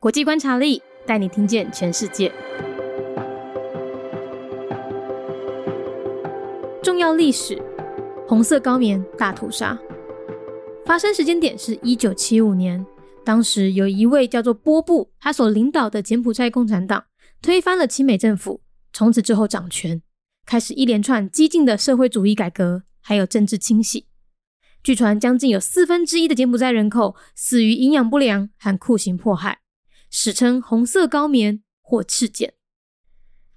[0.00, 2.32] 国际观察力带你听见全世界。
[6.82, 7.62] 重要历史：
[8.26, 9.78] 红色高棉大屠杀。
[10.86, 12.82] 发生时间点是一九七五年，
[13.26, 17.04] 当时有一位叫做波布，他所领导的柬埔寨共产党
[17.42, 18.62] 推翻了亲美政府，
[18.94, 20.00] 从此之后掌权，
[20.46, 24.06] 开始一连串激进的社会主义改革，还有政治清洗。
[24.82, 29.58] 据传，将近有四分之一的柬埔寨人口死于营养不良和酷刑迫害，
[30.10, 32.52] 史称“红色高棉”或赤柬。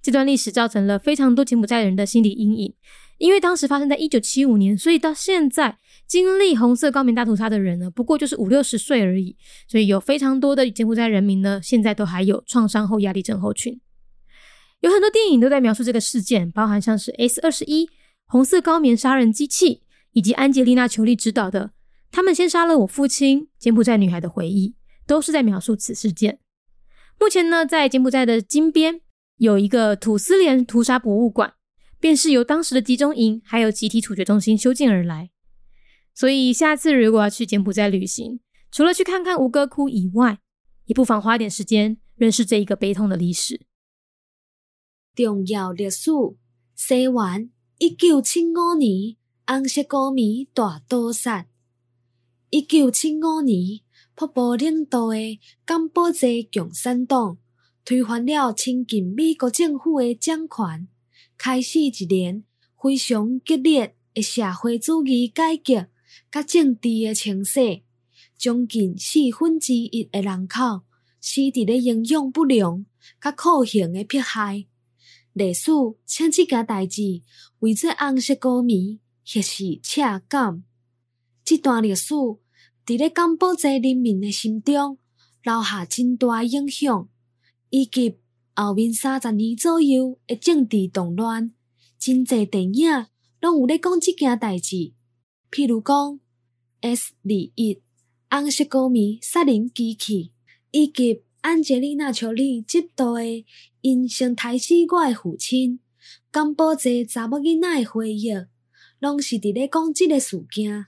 [0.00, 2.74] 这段历史造成了非常多柬埔寨人的心理阴影，
[3.18, 9.36] 因为当时发生在一九七五年，所以到现在经历红色高棉大屠杀的人呢，不过就是五六十岁而已。
[9.68, 13.80] 所以有非常多的柬埔寨人民呢，现在都还有创伤后压力症候群。
[14.80, 17.88] 有很多电影都在描述这个事件，包含像是 S 二十一
[18.26, 19.82] 红色高棉杀人机器。
[20.14, 21.68] 以及安吉丽娜·裘丽执导的
[22.10, 24.68] 《他们先杀了我父亲：柬埔寨女孩的回忆》，
[25.06, 26.40] 都是在描述此事件。
[27.18, 29.00] 目前呢，在柬埔寨的金边
[29.36, 31.54] 有一个土司连屠杀博物馆，
[32.00, 35.30] 便是由当时的集中营还有集体处决中心修建而来。
[36.14, 40.38] 所以下次如果要去柬埔寨旅行，除了去看看吴哥窟以外，
[40.86, 43.60] 也不妨花点时间认识这一个悲痛的历史。
[45.14, 46.10] 重要历史：
[46.74, 49.16] 西元一九七五年。
[49.44, 51.46] 红色高棉大屠杀。
[52.48, 53.80] 一九七五年，
[54.22, 57.38] 瀑布领导的柬埔寨共产党
[57.84, 60.86] 推翻了亲近美国政府的掌权，
[61.36, 62.44] 开始一年
[62.80, 65.88] 非常激烈的社会主义改革
[66.30, 67.82] 甲政治的清洗，
[68.38, 70.82] 将近四分之一的人口
[71.20, 72.86] 死伫咧营养不良
[73.20, 74.66] 甲酷刑的迫害。
[75.32, 75.72] 历史
[76.06, 77.22] 称即件代志
[77.58, 79.00] 为做红色高棉。
[79.24, 80.64] 或是赤感，
[81.44, 82.12] 这段历史
[82.84, 84.98] 伫咧柬埔寨人民的心中
[85.44, 87.08] 留下真大影响，
[87.70, 88.16] 以及
[88.54, 91.52] 后面三十年左右的政治动乱，
[91.98, 93.06] 真济电影
[93.40, 94.92] 拢有咧讲即件代志。
[95.50, 95.94] 譬如讲
[96.80, 97.74] 《S 二一》
[98.30, 100.24] 《红色高棉杀人机器》，
[100.70, 103.20] 以及安吉丽娜·裘丽执导的
[103.80, 105.78] 《因先杀死我的父亲》，
[106.32, 108.32] 柬埔寨查某囡仔的回忆。
[108.98, 110.86] 拢是伫咧讲即个事件。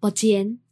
[0.00, 0.58] 目前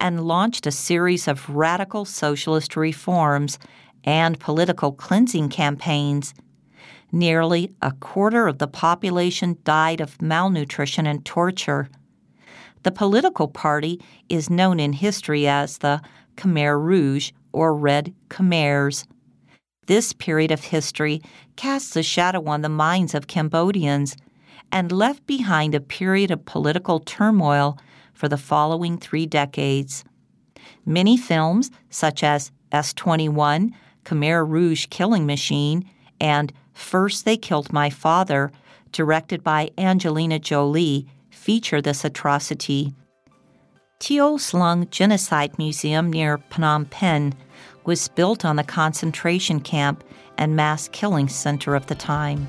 [0.00, 3.58] and launched a series of radical socialist reforms
[4.04, 6.34] and political cleansing campaigns.
[7.10, 11.88] Nearly a quarter of the population died of malnutrition and torture.
[12.82, 16.00] The political party is known in history as the
[16.36, 19.06] Khmer Rouge or Red Khmers.
[19.86, 21.22] This period of history
[21.56, 24.16] casts a shadow on the minds of Cambodians
[24.70, 27.78] and left behind a period of political turmoil
[28.18, 30.04] for the following three decades.
[30.84, 33.72] Many films, such as S 21,
[34.04, 35.88] Khmer Rouge Killing Machine,
[36.20, 38.50] and First They Killed My Father,
[38.90, 42.92] directed by Angelina Jolie, feature this atrocity.
[44.00, 47.34] Teo Slung Genocide Museum near Phnom Penh
[47.84, 50.02] was built on the concentration camp
[50.36, 52.48] and mass killing center of the time.